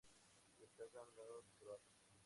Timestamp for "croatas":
1.59-1.93